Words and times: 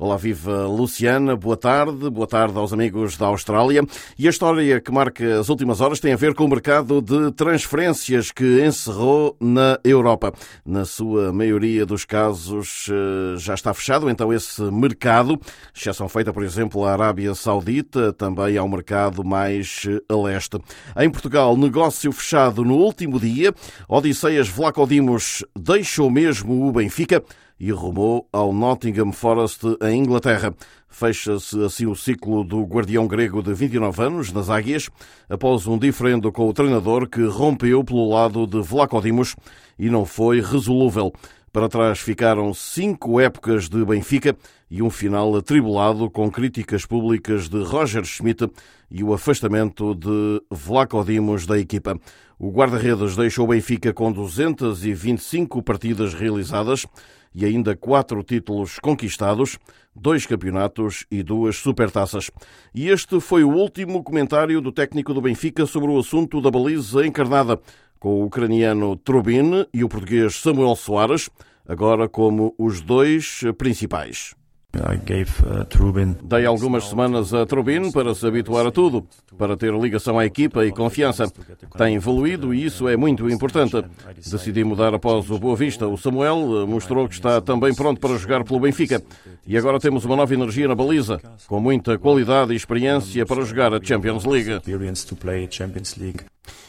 Olá, 0.00 0.16
viva 0.16 0.64
Luciana, 0.64 1.34
boa 1.34 1.56
tarde, 1.56 2.08
boa 2.08 2.26
tarde 2.28 2.56
aos 2.56 2.72
amigos 2.72 3.16
da 3.16 3.26
Austrália. 3.26 3.82
E 4.16 4.28
a 4.28 4.30
história 4.30 4.80
que 4.80 4.92
marca 4.92 5.40
as 5.40 5.48
últimas 5.48 5.80
horas 5.80 5.98
tem 5.98 6.12
a 6.12 6.16
ver 6.16 6.34
com 6.34 6.44
o 6.44 6.48
mercado 6.48 7.02
de 7.02 7.32
transferências 7.32 8.30
que 8.30 8.64
encerrou 8.64 9.36
na 9.40 9.76
Europa. 9.82 10.32
Na 10.64 10.84
sua 10.84 11.32
maioria 11.32 11.84
dos 11.84 12.04
casos 12.04 12.86
eh, 12.88 13.38
já 13.38 13.54
está 13.54 13.74
fechado, 13.74 14.08
então 14.08 14.32
esse 14.32 14.62
mercado, 14.70 15.36
exceção 15.74 16.08
feita, 16.08 16.32
por 16.32 16.44
exemplo, 16.44 16.84
à 16.84 16.92
Arábia 16.92 17.34
Saudita, 17.34 18.12
também 18.12 18.56
ao 18.56 18.68
mercado 18.68 19.24
mais 19.24 19.82
eh, 19.84 20.00
a 20.08 20.16
leste. 20.16 20.60
Em 20.96 21.10
Portugal, 21.10 21.56
negócio 21.56 22.12
fechado 22.12 22.64
no 22.64 22.76
último 22.76 23.18
dia, 23.18 23.52
Odisseias 23.88 24.48
Vlacodimos 24.48 25.44
deixou 25.56 26.08
mesmo 26.08 26.68
o 26.68 26.70
Benfica 26.70 27.20
e 27.60 27.70
rumou 27.70 28.28
ao 28.32 28.52
Nottingham 28.52 29.12
Forest 29.12 29.64
em 29.82 30.00
Inglaterra. 30.00 30.54
Fecha-se 30.88 31.62
assim 31.62 31.86
o 31.86 31.94
ciclo 31.94 32.42
do 32.42 32.62
guardião 32.62 33.06
grego 33.06 33.42
de 33.42 33.52
29 33.52 34.02
anos 34.02 34.32
nas 34.32 34.48
Águias, 34.48 34.88
após 35.28 35.66
um 35.66 35.78
diferendo 35.78 36.32
com 36.32 36.48
o 36.48 36.52
treinador 36.52 37.08
que 37.08 37.22
rompeu 37.24 37.84
pelo 37.84 38.08
lado 38.08 38.46
de 38.46 38.60
Vlacodimos 38.60 39.36
e 39.78 39.90
não 39.90 40.04
foi 40.04 40.40
resolúvel. 40.40 41.12
Para 41.58 41.68
trás 41.68 41.98
ficaram 41.98 42.54
cinco 42.54 43.18
épocas 43.18 43.68
de 43.68 43.84
Benfica 43.84 44.36
e 44.70 44.80
um 44.80 44.88
final 44.88 45.34
atribulado 45.34 46.08
com 46.08 46.30
críticas 46.30 46.86
públicas 46.86 47.48
de 47.48 47.60
Roger 47.64 48.04
Schmidt 48.04 48.48
e 48.88 49.02
o 49.02 49.12
afastamento 49.12 49.92
de 49.92 50.40
Vlaco 50.48 51.04
Dimos 51.04 51.46
da 51.46 51.58
equipa. 51.58 51.98
O 52.38 52.52
guarda-redes 52.52 53.16
deixou 53.16 53.44
o 53.44 53.48
Benfica 53.48 53.92
com 53.92 54.12
225 54.12 55.60
partidas 55.60 56.14
realizadas 56.14 56.86
e 57.34 57.44
ainda 57.44 57.74
quatro 57.74 58.22
títulos 58.22 58.78
conquistados, 58.78 59.58
dois 59.92 60.26
campeonatos 60.26 61.06
e 61.10 61.24
duas 61.24 61.56
supertaças. 61.56 62.30
E 62.72 62.88
este 62.88 63.18
foi 63.18 63.42
o 63.42 63.50
último 63.50 64.04
comentário 64.04 64.60
do 64.60 64.70
técnico 64.70 65.12
do 65.12 65.20
Benfica 65.20 65.66
sobre 65.66 65.90
o 65.90 65.98
assunto 65.98 66.40
da 66.40 66.52
baliza 66.52 67.04
encarnada, 67.04 67.60
com 67.98 68.10
o 68.10 68.26
ucraniano 68.26 68.94
Trubin 68.94 69.66
e 69.74 69.82
o 69.82 69.88
português 69.88 70.36
Samuel 70.36 70.76
Soares, 70.76 71.28
agora 71.68 72.08
como 72.08 72.54
os 72.58 72.80
dois 72.80 73.42
principais. 73.58 74.34
Uh, 74.74 76.26
Dei 76.26 76.44
algumas 76.44 76.88
semanas 76.88 77.32
a 77.32 77.46
Trubin 77.46 77.90
para 77.90 78.14
se 78.14 78.26
habituar 78.26 78.66
a 78.66 78.70
tudo, 78.70 79.08
para 79.38 79.56
ter 79.56 79.72
ligação 79.72 80.18
à 80.18 80.26
equipa 80.26 80.64
e 80.66 80.70
confiança. 80.70 81.24
Tem 81.76 81.94
evoluído 81.94 82.52
e 82.52 82.66
isso 82.66 82.86
é 82.86 82.94
muito 82.94 83.28
importante. 83.30 83.82
Decidi 84.30 84.62
mudar 84.64 84.92
após 84.92 85.30
o 85.30 85.38
Boa 85.38 85.56
Vista. 85.56 85.88
O 85.88 85.96
Samuel 85.96 86.66
mostrou 86.66 87.08
que 87.08 87.14
está 87.14 87.40
também 87.40 87.74
pronto 87.74 87.98
para 87.98 88.18
jogar 88.18 88.44
pelo 88.44 88.60
Benfica. 88.60 89.02
E 89.46 89.56
agora 89.56 89.80
temos 89.80 90.04
uma 90.04 90.16
nova 90.16 90.34
energia 90.34 90.68
na 90.68 90.74
baliza, 90.74 91.18
com 91.46 91.58
muita 91.58 91.98
qualidade 91.98 92.52
e 92.52 92.56
experiência 92.56 93.24
para 93.24 93.42
jogar 93.44 93.72
a 93.72 93.82
Champions 93.82 94.26
League. 94.26 94.60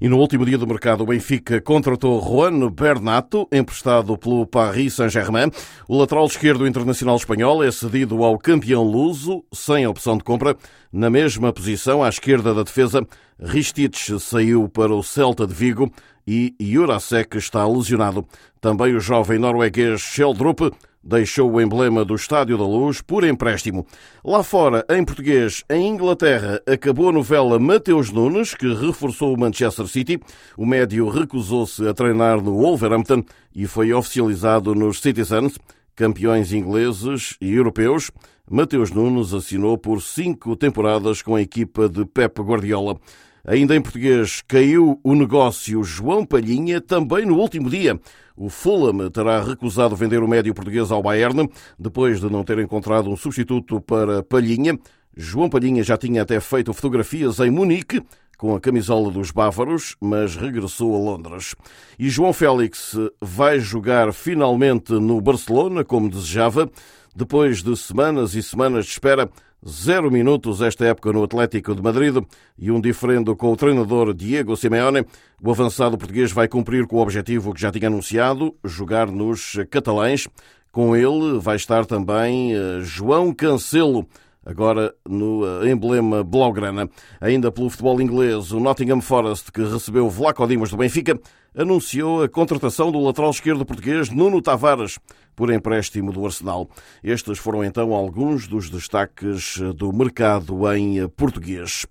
E 0.00 0.08
no 0.08 0.18
último 0.18 0.44
dia 0.44 0.58
do 0.58 0.66
mercado, 0.66 1.02
o 1.02 1.06
Benfica 1.06 1.60
contratou 1.60 2.20
Juan 2.20 2.70
Bernato, 2.70 3.46
emprestado 3.52 4.16
pelo 4.18 4.46
Paris 4.46 4.94
Saint-Germain. 4.94 5.50
O 5.88 5.98
lateral 5.98 6.26
esquerdo 6.26 6.66
internacional 6.66 7.16
espanhol 7.16 7.62
é 7.62 7.70
cedido 7.70 8.24
ao 8.24 8.38
campeão 8.38 8.82
luso, 8.82 9.44
sem 9.52 9.86
opção 9.86 10.16
de 10.16 10.24
compra. 10.24 10.56
Na 10.92 11.08
mesma 11.08 11.52
posição, 11.52 12.02
à 12.02 12.08
esquerda 12.08 12.52
da 12.52 12.62
defesa, 12.62 13.06
Ristich 13.40 14.18
saiu 14.20 14.68
para 14.68 14.94
o 14.94 15.02
Celta 15.02 15.46
de 15.46 15.54
Vigo 15.54 15.92
e 16.26 16.54
Jurasek 16.60 17.36
está 17.36 17.66
lesionado. 17.66 18.26
Também 18.60 18.94
o 18.94 19.00
jovem 19.00 19.38
norueguês 19.38 20.00
Sheldrup 20.00 20.70
deixou 21.02 21.50
o 21.50 21.60
emblema 21.60 22.04
do 22.04 22.14
Estádio 22.14 22.56
da 22.56 22.64
Luz 22.64 23.00
por 23.00 23.24
empréstimo. 23.24 23.86
Lá 24.24 24.42
fora, 24.42 24.84
em 24.88 25.04
português, 25.04 25.64
em 25.68 25.88
Inglaterra, 25.88 26.60
acabou 26.66 27.08
a 27.08 27.12
novela 27.12 27.58
Mateus 27.58 28.10
Nunes, 28.10 28.54
que 28.54 28.72
reforçou 28.72 29.34
o 29.34 29.38
Manchester 29.38 29.86
City. 29.86 30.20
O 30.56 30.64
médio 30.64 31.08
recusou-se 31.08 31.86
a 31.86 31.92
treinar 31.92 32.40
no 32.40 32.56
Wolverhampton 32.56 33.24
e 33.54 33.66
foi 33.66 33.92
oficializado 33.92 34.74
nos 34.74 35.00
Citizens, 35.00 35.58
campeões 35.94 36.52
ingleses 36.52 37.36
e 37.40 37.52
europeus. 37.52 38.10
Mateus 38.50 38.90
Nunes 38.90 39.32
assinou 39.32 39.78
por 39.78 40.02
cinco 40.02 40.56
temporadas 40.56 41.22
com 41.22 41.34
a 41.34 41.42
equipa 41.42 41.88
de 41.88 42.04
Pep 42.04 42.40
Guardiola. 42.40 42.98
Ainda 43.44 43.74
em 43.74 43.80
português, 43.80 44.40
caiu 44.46 45.00
o 45.02 45.14
negócio 45.16 45.82
João 45.82 46.24
Palhinha 46.24 46.80
também 46.80 47.26
no 47.26 47.36
último 47.36 47.68
dia. 47.68 47.98
O 48.36 48.48
Fulham 48.48 49.10
terá 49.10 49.42
recusado 49.42 49.96
vender 49.96 50.22
o 50.22 50.28
médio 50.28 50.54
português 50.54 50.92
ao 50.92 51.02
Bayern 51.02 51.50
depois 51.76 52.20
de 52.20 52.30
não 52.30 52.44
ter 52.44 52.60
encontrado 52.60 53.10
um 53.10 53.16
substituto 53.16 53.80
para 53.80 54.22
Palhinha. 54.22 54.78
João 55.16 55.50
Palhinha 55.50 55.82
já 55.82 55.98
tinha 55.98 56.22
até 56.22 56.38
feito 56.38 56.72
fotografias 56.72 57.40
em 57.40 57.50
Munique 57.50 58.00
com 58.38 58.54
a 58.54 58.60
camisola 58.60 59.10
dos 59.10 59.32
bávaros, 59.32 59.96
mas 60.00 60.36
regressou 60.36 60.94
a 60.94 60.98
Londres. 60.98 61.54
E 61.98 62.08
João 62.08 62.32
Félix 62.32 62.96
vai 63.20 63.58
jogar 63.58 64.12
finalmente 64.12 64.92
no 64.92 65.20
Barcelona, 65.20 65.84
como 65.84 66.08
desejava, 66.08 66.70
depois 67.14 67.62
de 67.62 67.76
semanas 67.76 68.34
e 68.34 68.42
semanas 68.42 68.86
de 68.86 68.92
espera 68.92 69.28
Zero 69.68 70.10
minutos 70.10 70.60
esta 70.60 70.84
época 70.86 71.12
no 71.12 71.22
Atlético 71.22 71.72
de 71.72 71.80
Madrid 71.80 72.16
e 72.58 72.72
um 72.72 72.80
diferendo 72.80 73.36
com 73.36 73.52
o 73.52 73.56
treinador 73.56 74.12
Diego 74.12 74.56
Simeone. 74.56 75.06
O 75.40 75.52
avançado 75.52 75.96
português 75.96 76.32
vai 76.32 76.48
cumprir 76.48 76.84
com 76.84 76.96
o 76.96 77.00
objetivo 77.00 77.54
que 77.54 77.60
já 77.60 77.70
tinha 77.70 77.86
anunciado, 77.86 78.56
jogar 78.64 79.06
nos 79.06 79.54
catalães. 79.70 80.26
Com 80.72 80.96
ele 80.96 81.38
vai 81.38 81.54
estar 81.54 81.86
também 81.86 82.56
eh, 82.56 82.80
João 82.80 83.32
Cancelo, 83.32 84.08
agora 84.44 84.94
no 85.08 85.44
eh, 85.44 85.70
emblema 85.70 86.22
blaugrana. 86.22 86.88
Ainda 87.20 87.50
pelo 87.50 87.70
futebol 87.70 88.00
inglês, 88.00 88.52
o 88.52 88.60
Nottingham 88.60 89.00
Forest, 89.00 89.52
que 89.52 89.62
recebeu 89.62 90.08
Vlaco 90.08 90.46
Dimas 90.46 90.70
do 90.70 90.76
Benfica, 90.76 91.18
anunciou 91.56 92.22
a 92.22 92.28
contratação 92.28 92.90
do 92.90 93.00
lateral 93.00 93.30
esquerdo 93.30 93.64
português 93.64 94.10
Nuno 94.10 94.40
Tavares 94.40 94.98
por 95.36 95.52
empréstimo 95.52 96.12
do 96.12 96.24
Arsenal. 96.24 96.68
Estes 97.02 97.38
foram 97.38 97.64
então 97.64 97.92
alguns 97.92 98.46
dos 98.46 98.70
destaques 98.70 99.58
do 99.76 99.92
mercado 99.92 100.70
em 100.74 101.06
português. 101.08 101.86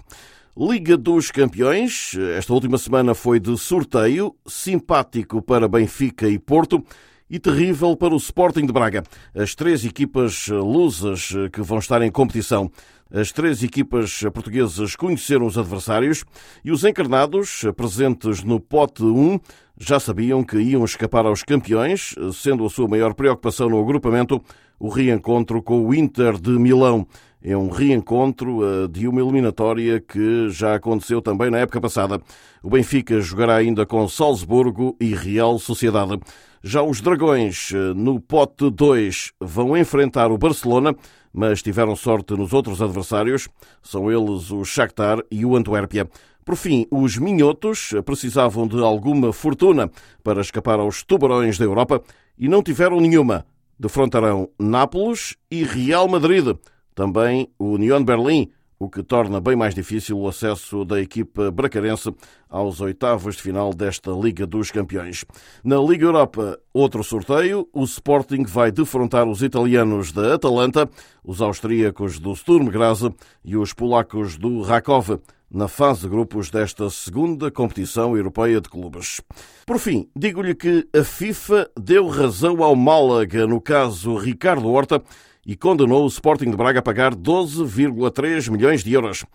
Liga 0.57 0.97
dos 0.97 1.31
Campeões, 1.31 2.13
esta 2.37 2.53
última 2.53 2.77
semana 2.77 3.15
foi 3.15 3.39
de 3.39 3.57
sorteio, 3.57 4.35
simpático 4.45 5.41
para 5.41 5.67
Benfica 5.67 6.27
e 6.27 6.37
Porto 6.37 6.83
e 7.31 7.39
terrível 7.39 7.95
para 7.95 8.13
o 8.13 8.17
Sporting 8.17 8.65
de 8.65 8.73
Braga. 8.73 9.03
As 9.33 9.55
três 9.55 9.85
equipas 9.85 10.49
lusas 10.49 11.29
que 11.53 11.61
vão 11.61 11.79
estar 11.79 12.01
em 12.01 12.11
competição. 12.11 12.69
As 13.13 13.31
três 13.31 13.61
equipas 13.61 14.21
portuguesas 14.33 14.95
conheceram 14.95 15.45
os 15.45 15.57
adversários 15.57 16.23
e 16.63 16.71
os 16.71 16.85
encarnados, 16.85 17.63
presentes 17.75 18.41
no 18.41 18.59
pote 18.59 19.03
1, 19.03 19.37
já 19.77 19.99
sabiam 19.99 20.43
que 20.43 20.57
iam 20.57 20.85
escapar 20.85 21.25
aos 21.25 21.43
campeões, 21.43 22.15
sendo 22.33 22.65
a 22.65 22.69
sua 22.69 22.87
maior 22.87 23.13
preocupação 23.13 23.69
no 23.69 23.81
agrupamento 23.81 24.41
o 24.79 24.89
reencontro 24.89 25.61
com 25.61 25.85
o 25.85 25.93
Inter 25.93 26.39
de 26.39 26.51
Milão. 26.51 27.05
É 27.43 27.55
um 27.57 27.69
reencontro 27.69 28.61
eh, 28.63 28.87
de 28.87 29.07
uma 29.07 29.21
eliminatória 29.21 29.99
que 29.99 30.49
já 30.49 30.75
aconteceu 30.75 31.21
também 31.21 31.51
na 31.51 31.59
época 31.59 31.81
passada. 31.81 32.21
O 32.63 32.69
Benfica 32.69 33.19
jogará 33.19 33.55
ainda 33.55 33.85
com 33.85 34.07
Salzburgo 34.07 34.95
e 34.99 35.13
Real 35.13 35.57
Sociedade. 35.59 36.19
Já 36.63 36.83
os 36.83 37.01
Dragões, 37.01 37.71
eh, 37.73 37.93
no 37.95 38.19
pote 38.19 38.69
2, 38.69 39.33
vão 39.39 39.75
enfrentar 39.75 40.31
o 40.31 40.37
Barcelona, 40.37 40.95
mas 41.33 41.61
tiveram 41.61 41.95
sorte 41.95 42.33
nos 42.33 42.53
outros 42.53 42.81
adversários. 42.81 43.47
São 43.81 44.11
eles 44.11 44.51
o 44.51 44.63
Shakhtar 44.63 45.19
e 45.29 45.45
o 45.45 45.55
Antuérpia. 45.55 46.09
Por 46.43 46.55
fim, 46.55 46.87
os 46.89 47.17
minhotos 47.17 47.91
precisavam 48.05 48.67
de 48.67 48.81
alguma 48.81 49.31
fortuna 49.31 49.89
para 50.23 50.41
escapar 50.41 50.79
aos 50.79 51.03
tubarões 51.03 51.57
da 51.57 51.65
Europa 51.65 52.01
e 52.37 52.47
não 52.47 52.63
tiveram 52.63 52.99
nenhuma. 52.99 53.45
Defrontarão 53.79 54.49
Nápoles 54.59 55.35
e 55.49 55.63
Real 55.63 56.07
Madrid. 56.07 56.55
Também 56.93 57.49
o 57.57 57.71
Union 57.73 58.03
Berlim, 58.03 58.51
o 58.81 58.89
que 58.89 59.03
torna 59.03 59.39
bem 59.39 59.55
mais 59.55 59.75
difícil 59.75 60.17
o 60.17 60.27
acesso 60.27 60.83
da 60.83 60.99
equipa 60.99 61.51
bracarense 61.51 62.11
aos 62.49 62.81
oitavos 62.81 63.35
de 63.35 63.43
final 63.43 63.75
desta 63.75 64.09
Liga 64.09 64.47
dos 64.47 64.71
Campeões. 64.71 65.23
Na 65.63 65.77
Liga 65.77 66.05
Europa, 66.05 66.59
outro 66.73 67.03
sorteio, 67.03 67.69
o 67.71 67.83
Sporting 67.83 68.43
vai 68.43 68.71
defrontar 68.71 69.27
os 69.27 69.43
italianos 69.43 70.11
da 70.11 70.33
Atalanta, 70.33 70.89
os 71.23 71.43
austríacos 71.43 72.17
do 72.17 72.35
Sturm 72.35 72.69
Graz 72.69 73.01
e 73.45 73.55
os 73.55 73.71
polacos 73.71 74.35
do 74.35 74.63
Rakov 74.63 75.19
na 75.53 75.67
fase 75.67 76.01
de 76.01 76.09
grupos 76.09 76.49
desta 76.49 76.89
segunda 76.89 77.51
competição 77.51 78.15
europeia 78.15 78.61
de 78.61 78.69
clubes. 78.69 79.19
Por 79.65 79.77
fim, 79.77 80.07
digo-lhe 80.15 80.55
que 80.55 80.87
a 80.95 81.03
FIFA 81.03 81.69
deu 81.77 82.07
razão 82.07 82.63
ao 82.63 82.75
Málaga 82.75 83.45
no 83.45 83.59
caso 83.59 84.15
Ricardo 84.15 84.69
Horta 84.69 85.01
e 85.45 85.55
condenou 85.55 86.05
o 86.05 86.07
Sporting 86.07 86.51
de 86.51 86.55
Braga 86.55 86.79
a 86.79 86.83
pagar 86.83 87.13
12,3 87.13 88.49
milhões 88.49 88.83
de 88.83 88.93
euros. 88.93 89.25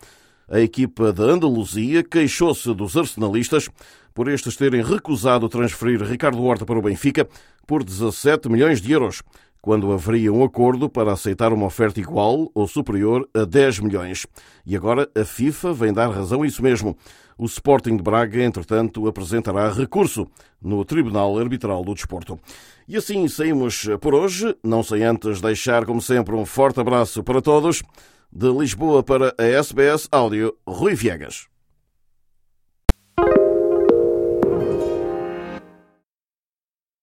A 0.49 0.59
equipa 0.59 1.11
da 1.11 1.23
Andaluzia 1.23 2.03
queixou-se 2.03 2.73
dos 2.73 2.95
arsenalistas 2.95 3.69
por 4.13 4.27
estes 4.27 4.55
terem 4.55 4.81
recusado 4.81 5.47
transferir 5.49 6.01
Ricardo 6.01 6.41
Horta 6.41 6.65
para 6.65 6.79
o 6.79 6.81
Benfica 6.81 7.27
por 7.67 7.83
17 7.83 8.49
milhões 8.49 8.81
de 8.81 8.91
euros. 8.91 9.21
Quando 9.61 9.91
haveria 9.91 10.31
um 10.31 10.43
acordo 10.43 10.89
para 10.89 11.13
aceitar 11.13 11.51
uma 11.51 11.65
oferta 11.65 11.99
igual 11.99 12.49
ou 12.53 12.67
superior 12.67 13.27
a 13.33 13.43
10 13.43 13.79
milhões. 13.79 14.25
E 14.65 14.75
agora 14.75 15.09
a 15.15 15.25
FIFA 15.25 15.73
vem 15.73 15.93
dar 15.93 16.09
razão 16.09 16.43
a 16.43 16.47
isso 16.47 16.63
mesmo. 16.63 16.97
O 17.37 17.45
Sporting 17.45 17.97
de 17.97 18.03
Braga, 18.03 18.41
entretanto, 18.43 19.07
apresentará 19.07 19.69
recurso 19.71 20.27
no 20.61 20.83
Tribunal 20.83 21.37
Arbitral 21.37 21.83
do 21.83 21.93
Desporto. 21.93 22.39
E 22.87 22.97
assim 22.97 23.27
saímos 23.27 23.87
por 24.01 24.15
hoje, 24.15 24.55
não 24.63 24.81
sem 24.81 25.03
antes 25.03 25.39
deixar, 25.39 25.85
como 25.85 26.01
sempre, 26.01 26.33
um 26.35 26.45
forte 26.45 26.79
abraço 26.79 27.23
para 27.23 27.41
todos. 27.41 27.83
De 28.31 28.49
Lisboa 28.49 29.03
para 29.03 29.35
a 29.37 29.43
SBS 29.43 30.07
Áudio, 30.11 30.55
Rui 30.67 30.95
Viegas. 30.95 31.47